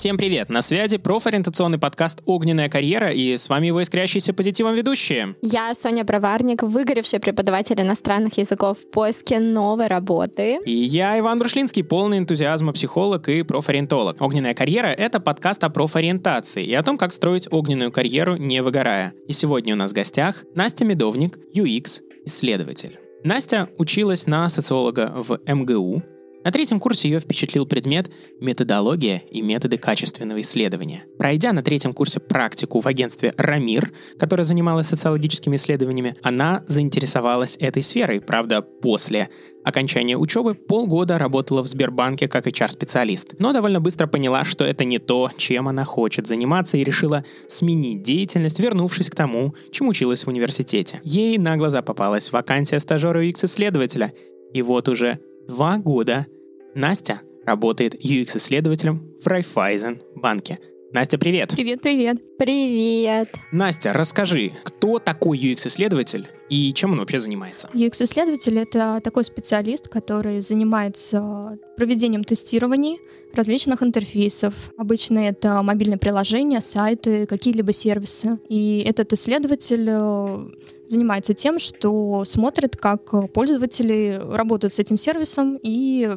[0.00, 0.48] Всем привет!
[0.48, 5.36] На связи профориентационный подкаст «Огненная карьера» и с вами его искрящиеся позитивом ведущие.
[5.42, 10.58] Я Соня Броварник, выгоревший преподаватель иностранных языков в поиске новой работы.
[10.64, 14.22] И я Иван Брушлинский, полный энтузиазма психолог и профориентолог.
[14.22, 19.12] «Огненная карьера»— это подкаст о профориентации и о том, как строить огненную карьеру, не выгорая.
[19.28, 22.98] И сегодня у нас в гостях Настя Медовник, UX-исследователь.
[23.22, 26.02] Настя училась на социолога в МГУ,
[26.42, 28.10] на третьем курсе ее впечатлил предмет
[28.40, 31.04] «Методология и методы качественного исследования».
[31.18, 37.82] Пройдя на третьем курсе практику в агентстве «Рамир», которое занималось социологическими исследованиями, она заинтересовалась этой
[37.82, 38.22] сферой.
[38.22, 39.28] Правда, после
[39.64, 44.98] окончания учебы полгода работала в Сбербанке как HR-специалист, но довольно быстро поняла, что это не
[44.98, 50.28] то, чем она хочет заниматься, и решила сменить деятельность, вернувшись к тому, чему училась в
[50.28, 51.00] университете.
[51.04, 54.14] Ей на глаза попалась вакансия стажера UX-исследователя,
[54.54, 56.26] и вот уже два года
[56.74, 60.58] Настя работает UX-исследователем в Райфайзен банке.
[60.92, 61.52] Настя, привет!
[61.54, 62.18] Привет, привет!
[62.36, 63.28] Привет!
[63.52, 67.68] Настя, расскажи, кто такой UX-исследователь и чем он вообще занимается?
[67.72, 72.98] UX-исследователь— это такой специалист, который занимается проведением тестирований
[73.32, 74.54] различных интерфейсов.
[74.76, 78.40] Обычно это мобильные приложения, сайты, какие-либо сервисы.
[78.48, 80.48] И этот исследователь э,
[80.90, 86.16] занимается тем, что смотрит, как пользователи работают с этим сервисом и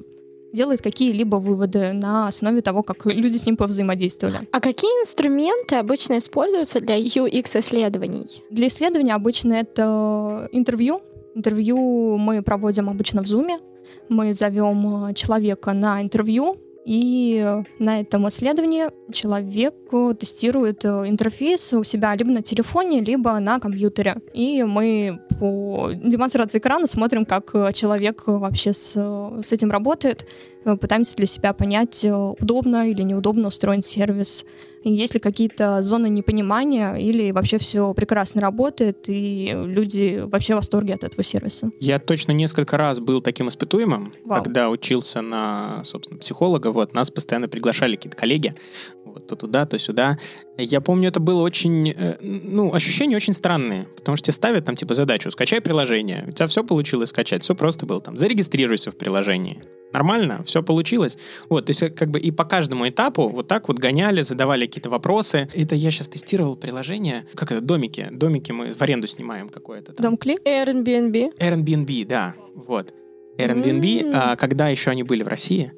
[0.53, 4.47] делает какие-либо выводы на основе того, как люди с ним повзаимодействовали.
[4.51, 8.43] А какие инструменты обычно используются для UX-исследований?
[8.49, 11.01] Для исследования обычно это интервью.
[11.35, 13.59] Интервью мы проводим обычно в Zoom.
[14.09, 19.75] Мы зовем человека на интервью, и на этом исследовании человек
[20.19, 24.17] тестирует э, интерфейс у себя либо на телефоне, либо на компьютере.
[24.33, 28.93] И мы по демонстрации экрана смотрим, как человек вообще с,
[29.41, 30.25] с этим работает,
[30.63, 34.45] пытаемся для себя понять, удобно или неудобно устроен сервис,
[34.83, 40.95] есть ли какие-то зоны непонимания или вообще все прекрасно работает и люди вообще в восторге
[40.95, 41.71] от этого сервиса?
[41.79, 44.43] Я точно несколько раз был таким испытуемым, Вау.
[44.43, 46.71] когда учился на, собственно, психолога.
[46.71, 48.55] Вот, нас постоянно приглашали какие-то коллеги,
[49.05, 50.17] вот, то туда, то сюда.
[50.57, 54.75] Я помню, это было очень, э, ну, ощущения очень странные, потому что тебе ставят там,
[54.75, 58.97] типа, задачу, скачай приложение, у тебя все получилось скачать, все просто было там, зарегистрируйся в
[58.97, 59.61] приложении,
[59.93, 61.17] нормально, все получилось.
[61.49, 64.89] Вот, то есть как бы и по каждому этапу вот так вот гоняли, задавали какие-то
[64.89, 65.47] вопросы.
[65.53, 68.07] Это я сейчас тестировал приложение, как это, домики.
[68.11, 69.93] Домики мы в аренду снимаем какое-то.
[69.93, 70.03] Там.
[70.03, 70.41] Домклик?
[70.45, 71.37] Airbnb.
[71.37, 72.93] Airbnb, да, вот.
[73.37, 74.11] Airbnb, mm-hmm.
[74.13, 75.71] а, когда еще они были в России,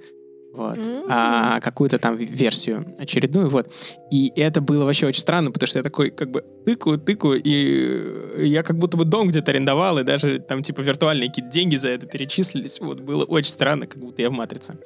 [0.55, 1.05] вот, mm-hmm.
[1.09, 3.71] а, какую-то там версию очередную, вот.
[4.11, 8.47] И это было вообще очень странно, потому что я такой как бы тыкаю, тыкаю, и
[8.47, 11.89] я как будто бы дом где-то арендовал, и даже там типа виртуальные какие-то деньги за
[11.89, 12.79] это перечислились.
[12.79, 14.77] Вот, было очень странно, как будто я в «Матрице».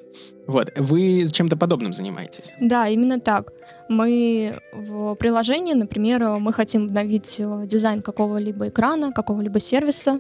[0.48, 2.56] Вот, вы чем-то подобным занимаетесь?
[2.60, 3.54] Да, именно так.
[3.88, 10.20] Мы в приложении, например, мы хотим обновить э, дизайн какого-либо экрана, какого-либо сервиса,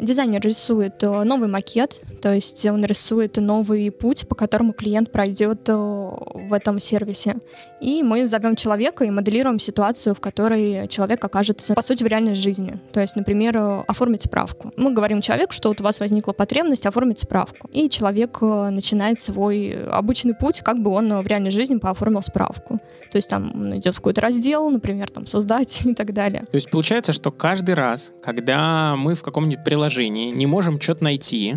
[0.00, 5.68] Дизайнер рисует э, новый макет, то есть он рисует новый путь, по которому клиент пройдет
[5.68, 7.36] э, в этом сервисе.
[7.80, 12.34] И мы зовем человека и моделируем ситуацию, в которой человек окажется, по сути, в реальной
[12.34, 12.78] жизни.
[12.92, 14.72] То есть, например, э, оформить справку.
[14.76, 17.68] Мы говорим человеку, что вот у вас возникла потребность оформить справку.
[17.70, 22.80] И человек начинает свой обычный путь, как бы он в реальной жизни пооформил справку.
[23.12, 26.44] То есть там он идет в какой-то раздел, например, там создать и так далее.
[26.50, 31.04] То есть получается, что каждый раз, когда мы в каком-нибудь приложении приложении, не можем что-то
[31.04, 31.56] найти,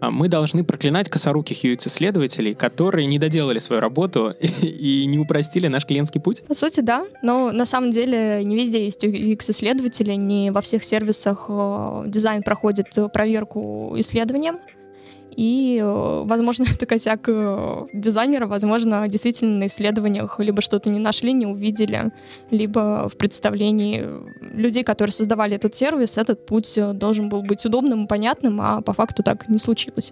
[0.00, 5.86] а мы должны проклинать косоруких UX-исследователей, которые не доделали свою работу и не упростили наш
[5.86, 6.42] клиентский путь?
[6.46, 7.04] По сути, да.
[7.22, 12.88] Но на самом деле не везде есть UX-исследователи, не во всех сервисах э, дизайн проходит
[13.12, 14.58] проверку исследованием.
[15.36, 21.32] И, э, возможно, это косяк э, дизайнера, возможно, действительно на исследованиях либо что-то не нашли,
[21.32, 22.12] не увидели,
[22.50, 24.04] либо в представлении
[24.40, 28.80] людей, которые создавали этот сервис, этот путь э, должен был быть удобным и понятным, а
[28.80, 30.10] по факту так не случилось.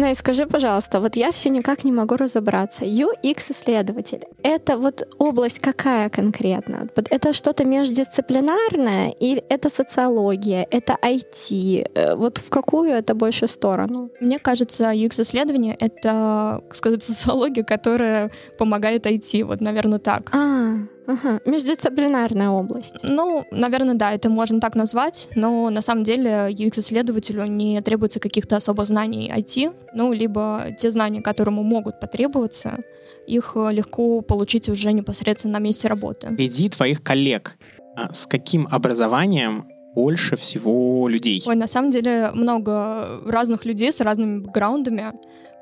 [0.00, 2.84] Ну и скажи, пожалуйста, вот я все никак не могу разобраться.
[2.84, 6.88] UX-исследователь— это вот область какая конкретно?
[7.10, 11.90] Это что-то междисциплинарное или это социология, это IT?
[11.94, 14.10] Э, вот в какую это больше сторону?
[14.20, 19.44] Мне кажется, UX-исследование— это, так сказать, социология, которая помогает IT.
[19.44, 20.30] Вот, наверное, так.
[20.34, 20.76] А,
[21.10, 22.96] Ага, междисциплинарная область.
[23.02, 28.56] Ну, наверное, да, это можно так назвать, но на самом деле UX-исследователю не требуется каких-то
[28.56, 32.78] особых знаний IT, ну, либо те знания, которые ему могут потребоваться,
[33.26, 36.28] их легко получить уже непосредственно на месте работы.
[36.28, 37.56] Среди твоих коллег
[37.96, 41.42] а с каким образованием больше всего людей?
[41.46, 45.12] Ой, на самом деле много разных людей с разными бэкграундами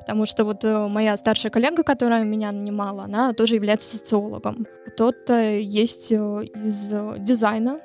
[0.09, 4.67] Потому что вот э, моя старшая коллега, которая меня нанимала, она тоже является социологом.
[4.87, 7.79] Кто-то есть э, из э, дизайна,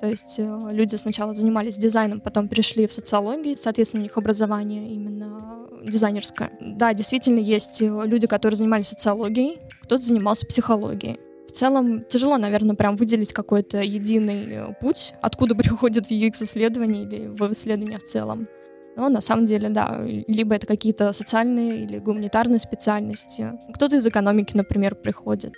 [0.00, 5.66] то есть люди сначала занимались дизайном, потом пришли в социологию, соответственно, у них образование именно
[5.84, 6.52] дизайнерское.
[6.60, 11.18] Да, действительно, есть люди, которые занимались социологией, кто-то занимался психологией.
[11.48, 17.50] В целом тяжело, наверное, прям выделить какой-то единый путь, откуда приходит в UX-исследование или в
[17.50, 18.46] исследования в целом.
[18.96, 23.52] Но на самом деле, да, либо это какие-то социальные или гуманитарные специальности.
[23.74, 25.52] Кто-то из экономики, например, приходит.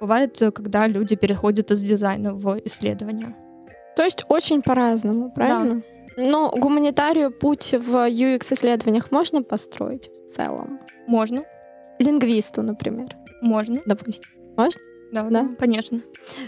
[0.00, 3.34] Бывает, когда люди переходят из дизайна в исследования.
[3.96, 5.82] То есть очень по-разному, правильно?
[6.16, 6.24] Да.
[6.24, 10.80] Но гуманитарию путь в UX-исследованиях можно построить в целом?
[11.06, 11.44] Можно.
[11.98, 13.16] Лингвисту, например?
[13.42, 13.80] Можно.
[13.86, 14.32] Допустим.
[14.56, 14.80] Можно?
[15.10, 16.00] Да, да, конечно.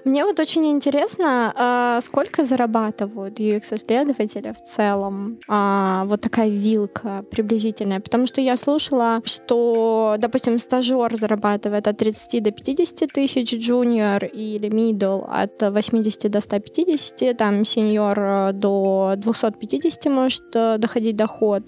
[0.05, 5.39] Мне вот очень интересно, а, сколько зарабатывают UX-исследователи в целом?
[5.49, 8.01] А, вот такая вилка приблизительная.
[8.01, 14.69] Потому что я слушала, что, допустим, стажер зарабатывает от 30 до 50 тысяч, джуниор или
[14.69, 21.63] middle от 80 до 150, там сеньор э, до 250 может э, доходить доход.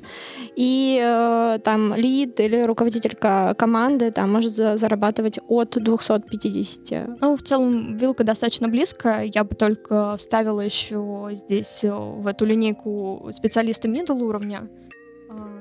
[0.56, 7.08] И э, там лид или руководитель команды там может зарабатывать от 250 месте.
[7.20, 9.22] Ну, в целом, вилка достаточно близко.
[9.22, 14.68] Я бы только вставила еще здесь э, в эту линейку специалисты middle уровня.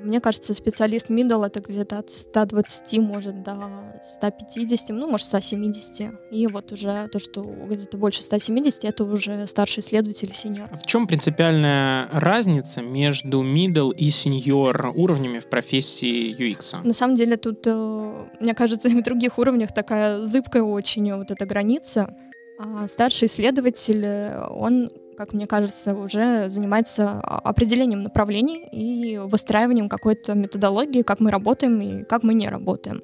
[0.03, 3.55] Мне кажется, специалист middle это где-то от 120, может, до
[4.03, 6.13] 150, ну, может, 170.
[6.31, 10.69] И вот уже то, что где-то больше 170, это уже старший исследователь, сеньор.
[10.71, 16.85] В чем принципиальная разница между middle и senior уровнями в профессии UX?
[16.85, 21.31] На самом деле тут, э, мне кажется, и в других уровнях такая зыбкая очень вот
[21.31, 22.15] эта граница.
[22.59, 24.05] А старший исследователь,
[24.49, 24.89] он
[25.21, 32.03] как мне кажется, уже занимается определением направлений и выстраиванием какой-то методологии, как мы работаем и
[32.05, 33.03] как мы не работаем.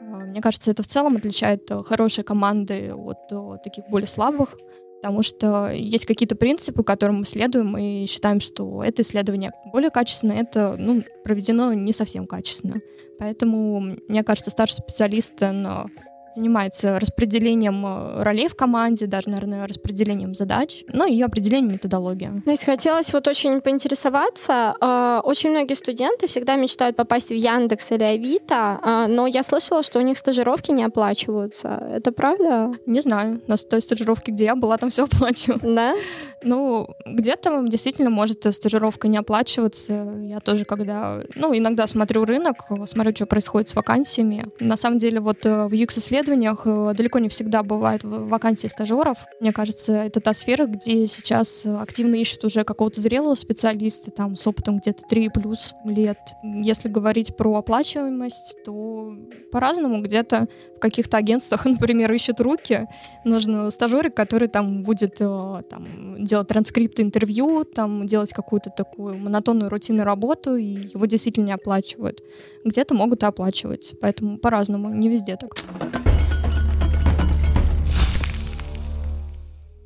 [0.00, 4.56] А, мне кажется, это в целом отличает хорошие команды от таких более слабых,
[5.02, 10.40] потому что есть какие-то принципы, которым мы следуем, и считаем, что это исследование более качественное,
[10.40, 12.80] это ну, проведено не совсем качественно.
[13.18, 15.88] Поэтому, мне кажется, старший специалист на
[16.34, 22.42] занимается распределением э, ролей в команде, даже, наверное, распределением задач, ну и определением методологии.
[22.44, 24.74] То есть хотелось вот очень поинтересоваться.
[24.80, 29.82] Э, очень многие студенты всегда мечтают попасть в Яндекс или Авито, э, но я слышала,
[29.82, 31.68] что у них стажировки не оплачиваются.
[31.94, 32.72] Это правда?
[32.86, 33.40] Не знаю.
[33.46, 35.62] На той стажировке, где я была, там все оплачивалось.
[35.62, 35.94] Да?
[36.42, 40.14] Ну, где-то действительно может стажировка не оплачиваться.
[40.22, 44.46] Я тоже, когда, ну, иногда смотрю рынок, смотрю, что происходит с вакансиями.
[44.58, 49.18] На самом деле, вот в UX-исследовании исследованиях э, далеко не всегда бывает вакансии стажеров.
[49.40, 54.46] Мне кажется, это та сфера, где сейчас активно ищут уже какого-то зрелого специалиста, там, с
[54.46, 56.18] опытом где-то 3 плюс лет.
[56.42, 59.14] Если говорить про оплачиваемость, то
[59.50, 60.02] по-разному.
[60.02, 62.86] Где-то в каких-то агентствах, например, ищут руки.
[63.24, 69.70] Нужно стажерик, который там будет э, там, делать транскрипты интервью, там, делать какую-то такую монотонную
[69.70, 72.22] рутинную работу, и его действительно не оплачивают.
[72.64, 73.94] Где-то могут и оплачивать.
[74.00, 76.09] Поэтому по-разному, не везде так.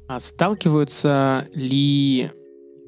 [0.06, 2.30] А сталкиваются ли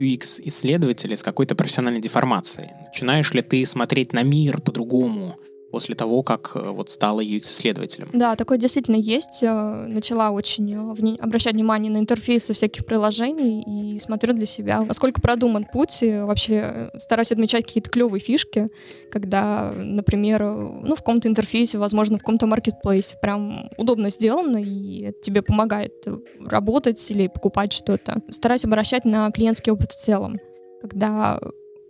[0.01, 2.71] UX-исследователи с какой-то профессиональной деформацией?
[2.87, 5.37] Начинаешь ли ты смотреть на мир по-другому?
[5.77, 8.09] После того, как э, вот стала UX-исследователем.
[8.15, 9.43] Да, такое действительно есть.
[9.43, 15.21] Э, начала очень э, обращать внимание на интерфейсы всяких приложений и смотрю для себя, насколько
[15.21, 16.03] продуман путь.
[16.03, 18.71] И вообще стараюсь отмечать какие-то клевые фишки,
[19.11, 25.21] когда, например, ну, в каком-то интерфейсе, возможно, в каком-то маркетплейсе прям удобно сделано, и это
[25.21, 25.93] тебе помогает
[26.41, 28.23] работать или покупать что-то.
[28.31, 30.39] Стараюсь обращать на клиентский опыт в целом
[30.81, 31.41] когда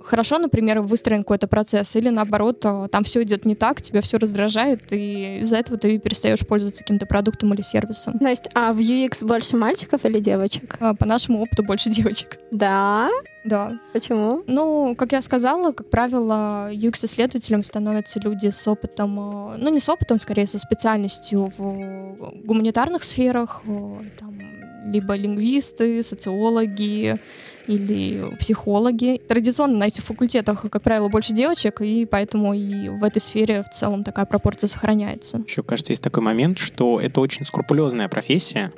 [0.06, 4.18] хорошо, например, выстроен какой-то процесс, или наоборот, а, там все идет не так, тебя все
[4.18, 8.16] раздражает, и из-за этого ты перестаешь пользоваться каким-то продуктом или сервисом.
[8.20, 10.76] Настя, а в UX больше мальчиков или девочек?
[10.80, 12.38] А, по нашему опыту больше девочек.
[12.50, 13.10] Да?
[13.44, 13.78] Да.
[13.92, 14.42] Почему?
[14.46, 19.88] Ну, как я сказала, как правило, UX-исследователем становятся люди с опытом, а, ну не с
[19.88, 23.62] опытом, скорее со специальностью в гуманитарных сферах,
[24.18, 24.38] там,
[24.86, 27.18] либо лингвисты, социологи,
[27.66, 29.20] или психологи.
[29.26, 33.70] Традиционно на этих факультетах, как правило, больше девочек, и поэтому и в этой сфере в
[33.70, 35.42] целом такая пропорция сохраняется.
[35.46, 38.72] Еще, кажется, есть такой момент, что это очень скрупулезная профессия.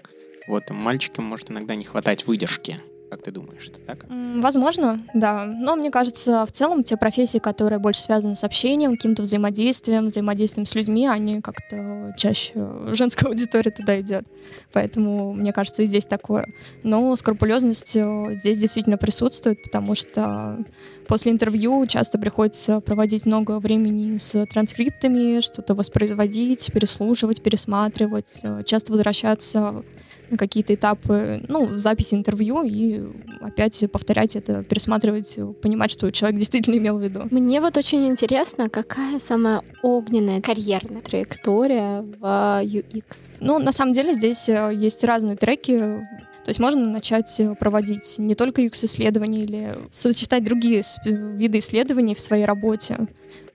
[0.47, 2.77] Вот мальчикам может иногда не хватать выдержки
[3.11, 4.07] Как ты думаешь, это так?
[4.09, 5.47] Возможно, да.
[5.47, 10.67] Но мне кажется, в целом те профессии, которые больше связаны с общением, каким-то взаимодействием, взаимодействием
[10.67, 12.53] с людьми, они как-то чаще
[12.93, 14.27] женская аудитория туда идет.
[14.73, 16.47] Поэтому, мне кажется, и здесь такое.
[16.83, 20.59] Но скрупулезность э, здесь действительно присутствует, потому что
[21.07, 28.93] после интервью часто приходится проводить много времени с транскриптами, что-то воспроизводить, переслушивать, пересматривать, э, часто
[28.93, 29.83] возвращаться
[30.31, 33.03] на какие-то этапы, ну, записи интервью и
[33.41, 37.23] опять повторять это, пересматривать, понимать, что человек действительно имел в виду.
[37.31, 43.39] Мне вот очень интересно, какая самая огненная карьерная траектория в UX?
[43.41, 48.35] Ну, на самом деле здесь э, есть разные треки, то есть можно начать проводить не
[48.35, 53.07] только UX-исследования или сочетать другие виды исследований в своей работе.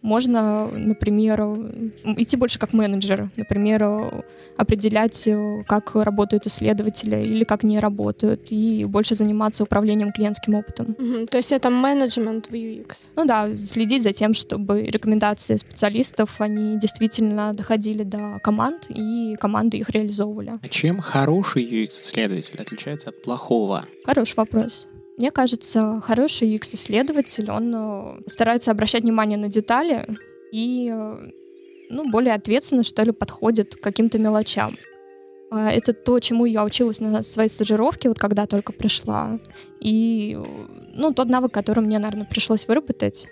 [0.04, 1.42] Можно, например,
[2.18, 4.24] идти больше как менеджер, например,
[4.58, 5.28] определять,
[5.68, 10.96] как работают исследователи или как не работают, и больше заниматься управлением клиентским опытом.
[11.00, 13.08] Угу, то есть это менеджмент в UX?
[13.16, 19.78] Ну да, следить за тем, чтобы рекомендации специалистов, они действительно доходили до команд, и команды
[19.78, 20.60] их реализовывали.
[20.62, 23.86] А чем хороший UX-исследователь отличается от плохого?
[24.06, 24.88] Хороший вопрос.
[25.18, 30.08] Мне кажется, хороший UX-исследователь, он э, старается обращать внимание на детали
[30.52, 31.30] и э,
[31.90, 34.76] ну, более ответственно, что ли, подходит к каким-то мелочам.
[35.52, 39.40] А, это то, чему я училась на своей стажировке, вот когда только пришла.
[39.80, 40.38] И,
[40.94, 43.28] ну, тот навык, который мне, наверное, пришлось выработать.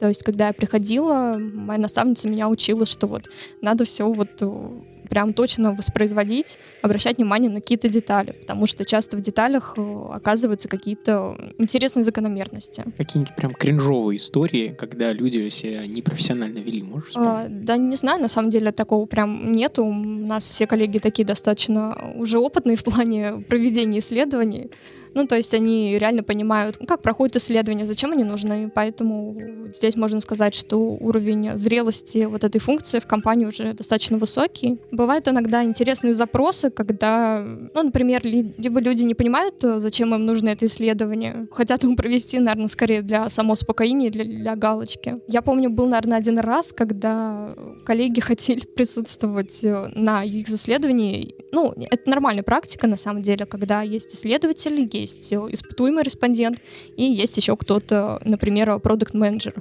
[0.00, 3.28] То есть, когда я приходила, моя наставница меня учила, что вот
[3.60, 4.70] надо все вот э,
[5.14, 10.68] прям точно воспроизводить, обращать внимание на какие-то детали, потому что часто в деталях э, оказываются
[10.68, 12.82] какие-то интересные закономерности.
[12.98, 18.28] Какие-нибудь прям кринжовые истории, когда люди себя непрофессионально вели, можешь А, да не знаю, на
[18.28, 19.84] самом деле такого прям нету.
[19.84, 24.70] У нас все коллеги такие достаточно уже опытные в плане проведения исследований.
[25.14, 28.70] Ну, то есть они реально понимают, как проходит исследование, зачем они нужны.
[28.74, 29.36] Поэтому
[29.74, 34.78] здесь можно сказать, что уровень зрелости вот этой функции в компании уже достаточно высокий.
[34.90, 37.44] Бывают иногда интересные запросы, когда,
[37.74, 42.68] ну, например, либо люди не понимают, зачем им нужно это исследование, хотят ему провести, наверное,
[42.68, 45.20] скорее для самоуспокоения, для, для галочки.
[45.28, 47.54] Я помню, был, наверное, один раз, когда
[47.84, 51.34] коллеги хотели присутствовать на их исследовании.
[51.52, 56.58] Ну, это нормальная практика, на самом деле, когда есть исследователи, есть есть испытуемый респондент,
[56.96, 59.54] и есть еще кто-то, например, продукт-менеджер.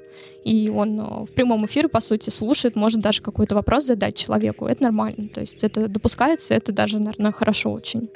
[0.43, 4.65] И он э, в прямом эфире, по сути, слушает, может даже какой-то вопрос задать человеку.
[4.65, 5.29] Это нормально.
[5.33, 8.09] То есть это допускается, это даже, наверное, хорошо очень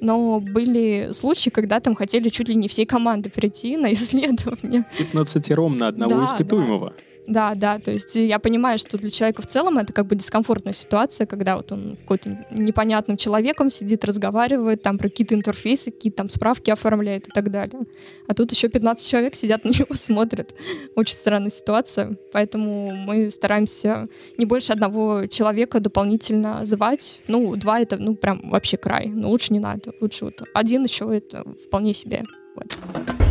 [0.00, 4.84] но были случаи, когда там хотели чуть ли не всей команды прийти на исследование.
[4.96, 6.90] 15 ром на одного да, испытуемого.
[6.96, 7.02] Да.
[7.28, 10.72] Да, да, то есть я понимаю, что для человека в целом это как бы дискомфортная
[10.72, 16.30] ситуация, когда вот он какой-то непонятным человеком сидит, разговаривает, там про какие-то интерфейсы, какие-то там
[16.30, 17.82] справки оформляет и так далее.
[18.26, 20.54] А тут еще 15 человек сидят на него, смотрят.
[20.96, 24.08] Очень странная ситуация, поэтому мы стараемся
[24.38, 27.20] не больше одного человека дополнительно звать.
[27.28, 29.08] Ну, два это, ну, прям вообще край.
[29.08, 29.92] Но лучше не надо.
[30.00, 32.24] Лучше вот один еще это вполне себе.
[32.56, 33.27] Вот.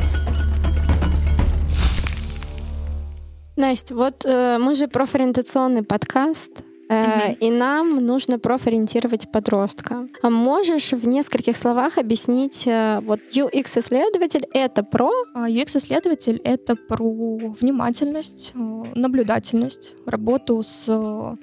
[3.57, 6.51] Настя, вот э, мы же профориентационный подкаст,
[6.89, 10.07] э, и нам нужно профориентировать подростка.
[10.21, 15.11] А можешь в нескольких словах объяснить, э, вот UX-исследователь— это про?
[15.35, 18.57] UX-исследователь а,— это про внимательность, э,
[18.95, 20.87] наблюдательность, работу с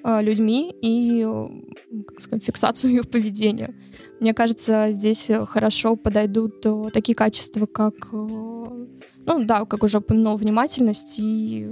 [0.05, 1.27] людьми и
[2.09, 3.75] как сказать, фиксацию их поведения.
[4.21, 7.95] Мне кажется, здесь хорошо подойдут такие качества, как
[9.27, 11.67] ну да, как уже упомянул, внимательность и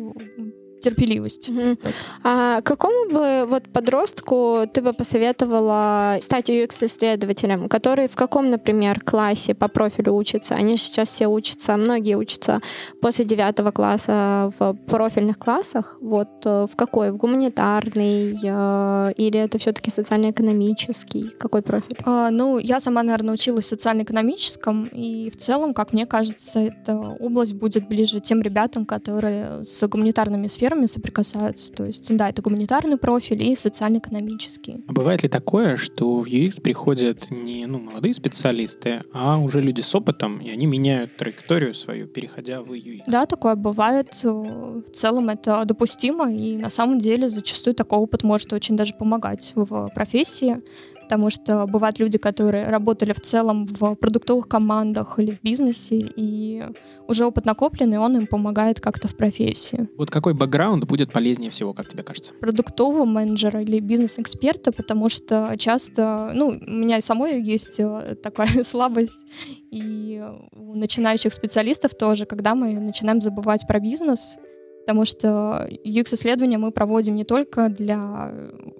[0.82, 1.48] терпеливость.
[1.48, 1.78] Угу.
[2.24, 9.54] А какому бы вот подростку ты бы посоветовала стать UX-исследователем, который в каком, например, классе
[9.54, 10.54] по профилю учится?
[10.54, 12.60] Они же сейчас все учатся, многие учатся
[13.00, 15.98] после девятого класса в профильных классах.
[16.00, 17.10] Вот э, в какой?
[17.10, 21.30] В гуманитарный э, или это все-таки социально-экономический?
[21.38, 21.96] Какой профиль?
[22.04, 26.96] А, ну, я сама, наверное, училась в социально-экономическом, и в целом, как мне кажется, эта
[26.96, 31.72] область будет ближе тем ребятам, которые с гуманитарными сферами сферами соприкасаются.
[31.72, 34.84] То есть, да, это гуманитарный профиль и социально-экономический.
[34.88, 39.80] А бывает ли такое, что в UX приходят не ну, молодые специалисты, а уже люди
[39.80, 43.02] с опытом, и они меняют траекторию свою, переходя в UX?
[43.06, 44.08] Да, такое бывает.
[44.22, 49.52] В целом это допустимо, и на самом деле зачастую такой опыт может очень даже помогать
[49.54, 50.62] в профессии
[51.12, 56.64] потому что бывают люди, которые работали в целом в продуктовых командах или в бизнесе, и
[57.06, 59.90] уже опыт накопленный, он им помогает как-то в профессии.
[59.98, 62.32] Вот какой бэкграунд будет полезнее всего, как тебе кажется?
[62.40, 68.62] Продуктового менеджера или бизнес-эксперта, потому что часто, ну, у меня и самой есть э, такая
[68.62, 69.18] слабость,
[69.70, 74.38] и у начинающих специалистов тоже, когда мы начинаем забывать про бизнес,
[74.82, 78.32] потому что UX-исследования мы проводим не только для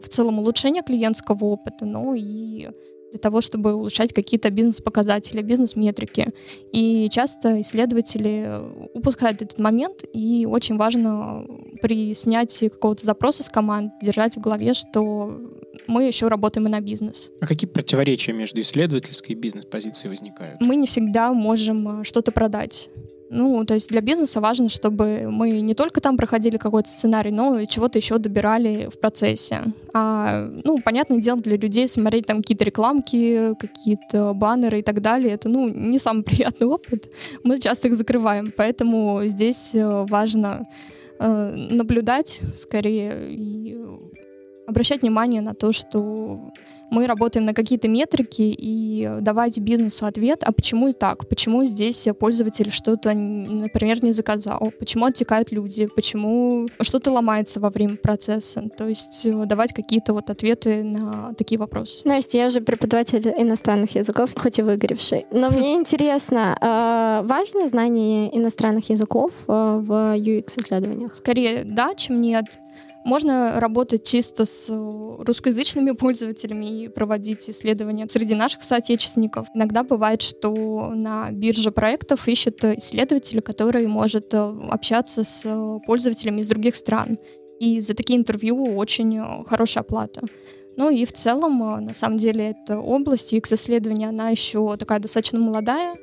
[0.02, 2.68] в целом улучшения клиентского опыта, но и
[3.12, 6.32] для того, чтобы улучшать какие-то бизнес-показатели, бизнес-метрики.
[6.72, 8.50] И часто исследователи
[8.94, 11.46] упускают этот момент, и очень важно
[11.82, 15.38] при снятии какого-то запроса с команд держать в голове, что
[15.86, 17.30] мы еще работаем и на бизнес.
[17.40, 20.60] А какие противоречия между исследовательской и бизнес-позицией возникают?
[20.62, 22.88] Мы не всегда можем э, что-то продать.
[23.34, 27.58] Ну, то есть для бизнеса важно, чтобы мы не только там проходили какой-то сценарий, но
[27.58, 29.72] и чего-то еще добирали в процессе.
[29.94, 35.32] А, ну, понятное дело, для людей смотреть там какие-то рекламки, какие-то баннеры и так далее,
[35.32, 37.08] это, ну, не самый приятный опыт.
[37.42, 40.68] Мы часто их закрываем, поэтому здесь э, важно
[41.18, 43.78] э, наблюдать скорее и
[44.66, 46.52] обращать внимание на то, что
[46.90, 52.70] мы работаем на какие-то метрики и давать бизнесу ответ, а почему так, почему здесь пользователь
[52.70, 58.68] что-то, например, не заказал, почему оттекают люди, почему что-то ломается во время процесса.
[58.76, 62.00] То есть э, давать какие-то вот ответы на такие вопросы.
[62.04, 65.24] Настя, я же преподаватель иностранных языков, хоть и выгоревший.
[65.30, 71.14] Но мне интересно, э, важно знание иностранных языков э, в UX-исследованиях?
[71.14, 72.58] Скорее да, чем нет.
[73.04, 79.48] Можно работать чисто с э, русскоязычными пользователями и проводить исследования среди наших соотечественников.
[79.54, 86.40] Иногда бывает, что на бирже проектов ищут исследователя, который может э, общаться с э, пользователями
[86.40, 87.18] из других стран.
[87.58, 90.22] И за такие интервью очень хорошая оплата.
[90.76, 95.96] Ну и в целом, на самом деле, эта область UX-исследования, она еще такая достаточно молодая,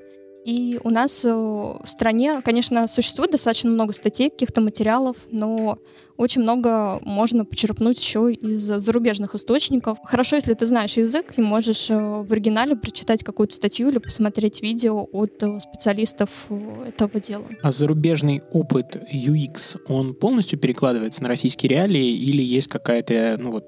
[0.46, 5.79] и у нас э, в стране, конечно, существует достаточно много статей, каких-то материалов, но
[6.17, 9.98] очень много можно почерпнуть еще из зарубежных источников.
[10.03, 14.62] Хорошо, если ты знаешь язык и можешь э, в оригинале прочитать какую-то статью или посмотреть
[14.62, 16.48] видео от э, специалистов
[16.88, 17.46] этого дела.
[17.62, 23.65] А зарубежный опыт UX, он полностью перекладывается на российские реалии или есть какая-то, ну вот,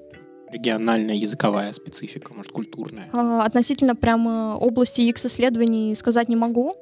[0.52, 3.08] региональная языковая специфика, может, культурная?
[3.12, 6.74] А, относительно прямо области X-исследований сказать не могу.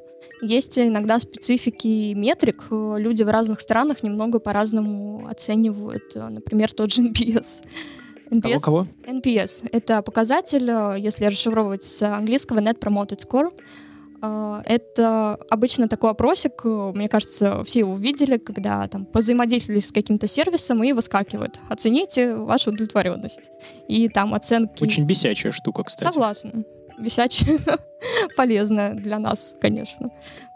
[0.43, 2.65] Есть иногда специфики метрик.
[2.71, 7.63] Люди в разных странах немного по-разному оценивают, например, тот же NPS.
[8.31, 8.87] NPS, кого, кого?
[9.07, 13.90] NPS— это показатель, если расшифровывать с английского Net Promoted Score— а,
[14.23, 20.27] это обычно такой опросик, э, мне кажется, все его видели, когда там позаимодействовали с каким-то
[20.27, 21.59] сервисом и выскакивает.
[21.69, 23.51] Оцените вашу удовлетворенность.
[23.89, 24.83] И там оценки...
[24.83, 26.13] Очень бесячая штука, кстати.
[26.13, 26.65] Согласна.
[26.99, 27.59] Бесячая,
[28.37, 30.11] полезная для нас, конечно.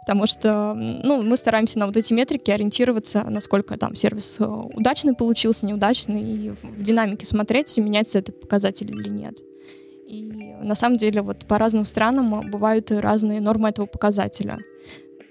[0.07, 5.15] Потому что ну, мы стараемся на вот эти метрики ориентироваться, насколько там сервис э, удачный
[5.15, 9.39] получился, неудачный, и в динамике смотреть, меняется этот показатель или нет.
[10.07, 14.59] И на самом деле вот по разным странам бывают разные нормы этого показателя.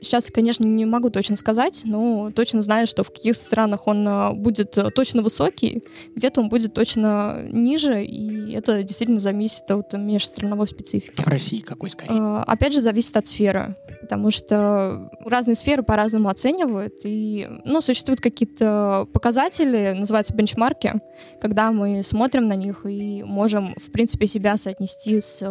[0.04, 4.34] Сейчас, конечно, не могу точно сказать, но точно знаю, что в каких странах он э,
[4.34, 5.84] будет э, точно высокий,
[6.16, 11.14] где-то он будет точно ниже, и это действительно зависит от межстрановой специфики.
[11.18, 12.18] А в России какой скорее?
[12.18, 18.20] Э, опять же, зависит от сферы потому что разные сферы по-разному оценивают, и, ну, существуют
[18.20, 20.96] какие-то показатели, называются бенчмарки,
[21.42, 25.42] когда мы смотрим на них и можем, в принципе, себя соотнести с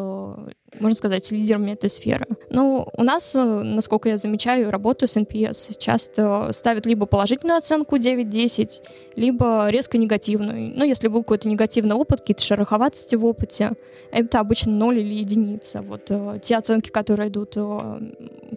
[0.82, 2.26] можно сказать, этой сферы.
[2.50, 7.96] Ну, у нас, э, насколько я замечаю, работаю с NPS часто ставят либо положительную оценку
[7.96, 8.82] 9-10,
[9.16, 10.72] либо резко негативную.
[10.76, 13.72] Ну, если был какой-то негативный опыт, какие-то шероховатости в опыте,
[14.10, 15.82] это обычно 0 или единица.
[15.82, 18.00] Вот э, те оценки, которые идут, э,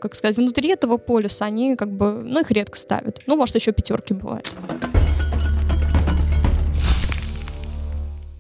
[0.02, 3.22] как сказать, внутри этого полюса, они как бы, ну, их редко ставят.
[3.28, 4.56] Ну, может, еще пятерки бывают.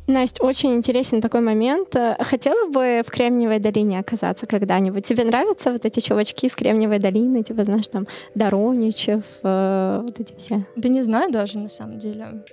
[0.08, 1.96] Настя, очень интересен такой момент.
[2.20, 5.06] Хотела бы в Кремниевой долине оказаться когда-нибудь?
[5.06, 7.44] Тебе нравятся вот эти чувачки из Кремниевой долины?
[7.44, 10.66] Типа, знаешь, там, Дороничев, э, вот эти все?
[10.76, 12.44] Да не знаю даже, на самом деле.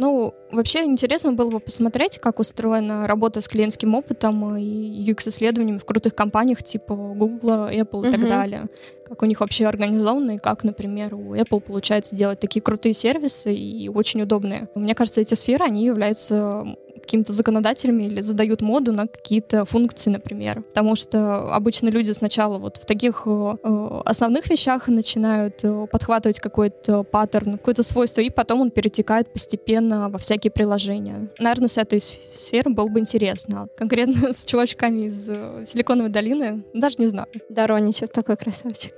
[0.00, 5.84] Ну, вообще интересно было бы посмотреть, как устроена работа с клиентским опытом и UX-исследованиями в
[5.84, 8.10] крутых компаниях типа Google, Apple и uh-huh.
[8.10, 8.68] так далее.
[9.06, 13.52] Как у них вообще организовано и как, например, у Apple получается делать такие крутые сервисы
[13.52, 14.68] и очень удобные.
[14.74, 16.64] Мне кажется, эти сферы, они являются
[17.00, 20.62] какими-то законодателями или задают моду на какие-то функции, например.
[20.62, 27.02] Потому что обычно люди сначала вот в таких э, основных вещах начинают э, подхватывать какой-то
[27.02, 31.28] паттерн, какое-то свойство, и потом он перетекает постепенно во всякие приложения.
[31.38, 33.68] Наверное, с этой сферы было бы интересно.
[33.76, 37.28] Конкретно с чувачками из э, Силиконовой долины даже не знаю.
[37.48, 38.92] Дороничев такой красавчик.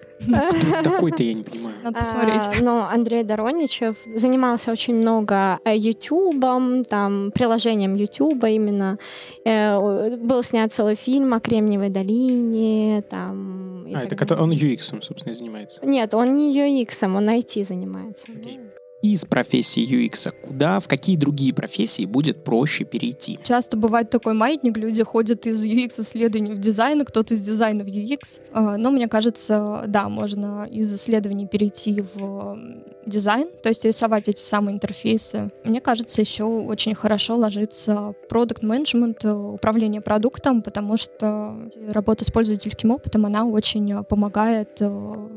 [0.83, 1.77] Такой-то я не понимаю.
[1.83, 2.43] Надо посмотреть.
[2.43, 8.99] А, ну, Андрей Дороничев занимался очень много YouTube, там, приложением YouTube именно.
[9.45, 13.87] Э, был снят целый фильм о Кремниевой долине, там...
[13.95, 15.81] А, это который, он UX, собственно, занимается?
[15.85, 18.27] Нет, он не UX, он IT занимается.
[18.31, 18.59] Okay
[19.03, 23.39] из профессии UX куда, в какие другие профессии будет проще перейти?
[23.43, 28.41] Часто бывает такой маятник, люди ходят из UX-исследований в дизайн, кто-то из дизайна в UX.
[28.53, 32.59] А, но мне кажется, да, можно из исследований перейти в
[33.05, 35.51] дизайн, то есть рисовать эти самые интерфейсы.
[35.65, 42.93] Мне кажется, еще очень хорошо ложится продукт менеджмент управление продуктом, потому что работа с пользовательским
[42.93, 45.29] опытом, она очень помогает э,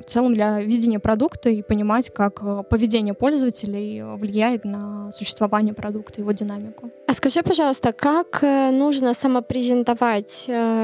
[0.00, 5.74] в целом для видения продукта и понимать, как э, поведение пользователей э, влияет на существование
[5.74, 6.90] продукта, его динамику.
[7.06, 10.30] А скажи, пожалуйста, как э, нужно самопрезентовать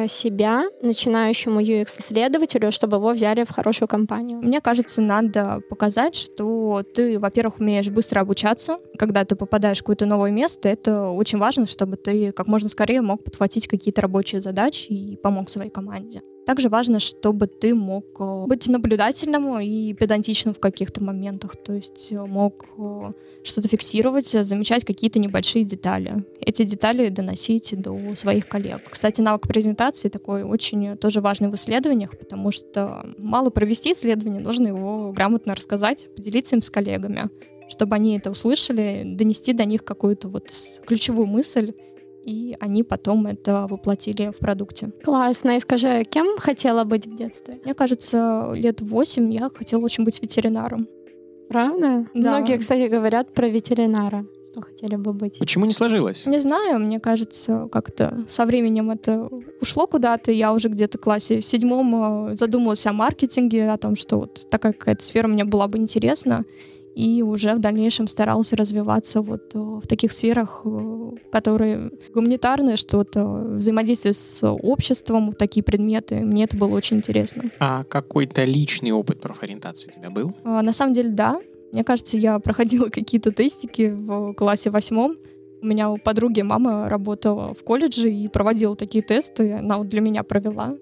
[0.08, 4.38] себя начинающему UX-исследователю, чтобы его взяли в хорошую компанию?
[4.38, 8.78] Мне кажется, надо показать, что ты, во-первых, умеешь быстро обучаться.
[8.98, 13.02] Когда ты попадаешь в какое-то новое место, это очень важно, чтобы ты как можно скорее
[13.02, 16.22] мог подхватить какие-то рабочие задачи и помог своей команде.
[16.50, 22.10] Также важно, чтобы ты мог э, быть наблюдательным и педантичным в каких-то моментах, то есть
[22.10, 23.12] э, мог э,
[23.44, 26.24] что-то фиксировать, замечать какие-то небольшие детали.
[26.40, 28.80] Эти детали доносить до своих коллег.
[28.90, 34.66] Кстати, навык презентации такой очень тоже важный в исследованиях, потому что мало провести исследование, нужно
[34.66, 37.30] его грамотно рассказать, поделиться им с коллегами
[37.68, 40.50] чтобы они это услышали, донести до них какую-то вот
[40.84, 41.72] ключевую мысль
[42.24, 44.90] и они потом это воплотили в продукте.
[45.02, 45.56] Классно.
[45.56, 47.60] И скажи, кем хотела быть в детстве?
[47.64, 50.86] Мне кажется, лет восемь я хотела очень быть ветеринаром.
[51.48, 52.06] Правда?
[52.14, 52.38] Да.
[52.38, 55.38] Многие, кстати, говорят про ветеринара что хотели бы быть.
[55.38, 56.26] Почему не сложилось?
[56.26, 59.28] Не знаю, мне кажется, как-то со временем это
[59.60, 60.32] ушло куда-то.
[60.32, 64.46] Я уже где-то в классе в седьмом э, задумалась о маркетинге, о том, что вот
[64.50, 66.44] такая какая-то сфера мне была бы интересна
[66.94, 73.24] и уже в дальнейшем старался развиваться вот э, в таких сферах, э, которые гуманитарные, что-то,
[73.24, 76.16] взаимодействие с обществом, такие предметы.
[76.16, 77.50] Мне это было очень интересно.
[77.58, 80.34] А какой-то личный опыт профориентации у тебя был?
[80.44, 81.40] А, на самом деле, да.
[81.72, 85.16] Мне кажется, я проходила какие-то тестики в классе восьмом.
[85.62, 89.52] У меня у подруги мама работала в колледже и проводила такие тесты.
[89.52, 90.74] Она вот для меня провела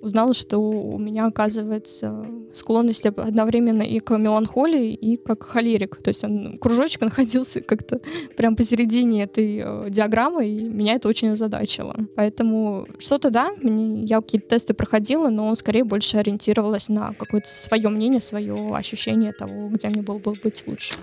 [0.00, 5.96] узнала, что у меня, оказывается, склонность одновременно и к меланхолии, и как холерик.
[5.96, 8.00] То есть он, кружочек находился как-то
[8.36, 11.96] прям посередине этой э, диаграммы, и меня это очень озадачило.
[12.16, 17.88] Поэтому что-то, да, мне, я какие-то тесты проходила, но скорее больше ориентировалась на какое-то свое
[17.88, 20.94] мнение, свое ощущение того, где мне было бы быть лучше.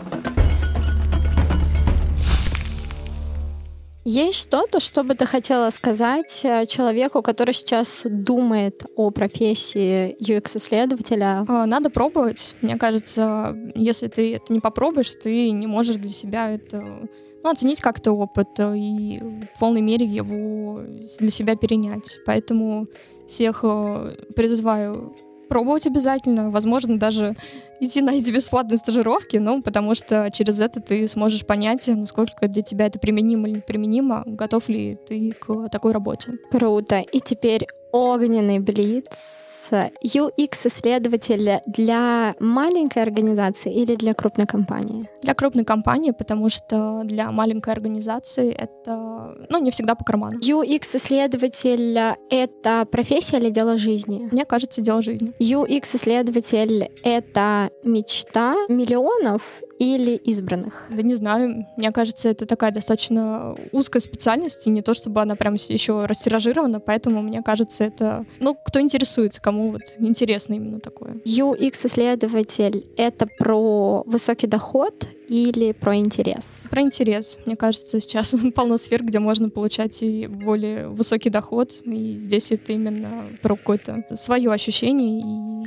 [4.09, 11.43] Есть что-то, что бы ты хотела сказать э, человеку, который сейчас думает о профессии UX-исследователя?
[11.45, 12.55] А, надо пробовать.
[12.61, 17.09] Мне кажется, если ты это не попробуешь, ты не можешь для себя это
[17.43, 19.19] ну, оценить как-то опыт и
[19.53, 20.83] в полной мере его
[21.19, 22.19] для себя перенять.
[22.25, 22.87] Поэтому
[23.27, 25.17] всех э, призываю
[25.47, 27.35] пробовать обязательно, возможно, даже
[27.79, 32.61] идти на эти бесплатные стажировки, ну, потому что через это ты сможешь понять, насколько для
[32.61, 36.33] тебя это применимо или неприменимо, готов ли ты к такой работе.
[36.51, 36.99] Круто.
[36.99, 39.05] И теперь огненный блиц
[39.71, 45.09] UX-исследователь для маленькой организации или для крупной компании?
[45.21, 50.39] Для крупной компании, потому что для маленькой организации это, ну, не всегда по карману.
[50.39, 54.29] UX-исследователь— это профессия или дело жизни?
[54.31, 55.33] Мне кажется, дело жизни.
[55.39, 60.87] UX-исследователь— это мечта миллионов или избранных?
[60.89, 61.67] Да не знаю.
[61.77, 66.79] Мне кажется, это такая достаточно узкая специальность, и не то чтобы она прям еще растиражирована,
[66.79, 71.15] поэтому мне кажется, это, ну, кто интересуется, кому вот интересно именно такое.
[71.25, 76.65] UX-исследователь— это про высокий доход или про интерес?
[76.69, 77.37] Про интерес.
[77.45, 82.73] Мне кажется, сейчас полно сфер, где можно получать и более высокий доход, и здесь это
[82.73, 85.66] именно про какое-то свое ощущение и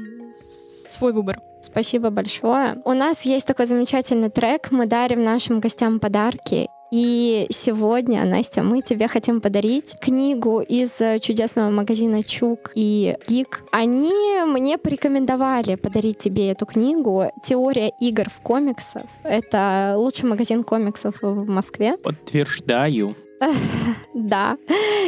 [0.92, 1.40] свой выбор.
[1.60, 2.80] Спасибо большое.
[2.84, 4.70] У нас есть такой замечательный трек.
[4.70, 6.68] Мы дарим нашим гостям подарки.
[6.90, 13.62] И сегодня, Настя, мы тебе хотим подарить книгу из чудесного магазина Чук и Гик.
[13.70, 14.12] Они
[14.46, 19.04] мне порекомендовали подарить тебе эту книгу «Теория игр в комиксах».
[19.22, 21.96] Это лучший магазин комиксов в Москве.
[21.98, 23.14] Подтверждаю.
[24.14, 24.56] Да.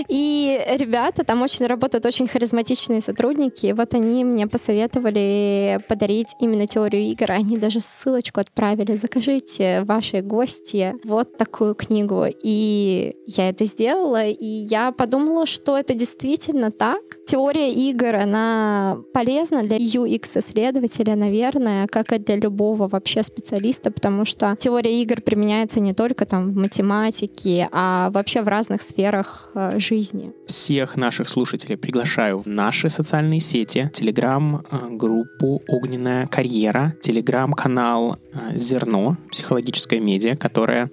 [0.08, 3.72] И ребята, там очень работают очень харизматичные сотрудники.
[3.72, 7.30] Вот они мне посоветовали подарить именно теорию игр.
[7.30, 8.96] Они даже ссылочку отправили.
[8.96, 12.26] Закажите вашей гости вот такую книгу.
[12.42, 14.24] И я это сделала.
[14.24, 17.00] И я подумала, что это действительно так.
[17.26, 24.56] Теория игр, она полезна для UX-исследователя, наверное, как и для любого вообще специалиста, потому что
[24.58, 29.80] теория игр применяется не только там в математике, а в вообще в разных сферах э,
[29.80, 30.32] жизни.
[30.46, 39.98] Всех наших слушателей приглашаю в наши социальные сети, телеграм-группу «Огненная карьера», телеграм-канал э, «Зерно», психологическая
[39.98, 40.90] медиа, которая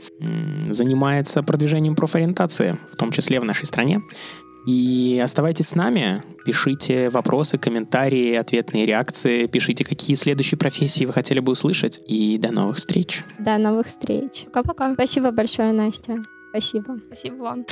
[0.70, 4.02] занимается продвижением профориентации, в том числе в нашей стране.
[4.66, 11.40] И оставайтесь с нами, пишите вопросы, комментарии, ответные реакции, пишите, какие следующие профессии вы хотели
[11.40, 12.02] бы услышать.
[12.08, 13.24] И до новых встреч.
[13.38, 14.46] До новых встреч.
[14.52, 14.94] Пока-пока.
[14.94, 16.18] Спасибо большое, Настя.
[16.50, 16.98] Спасибо.
[17.08, 17.66] Спасибо вам.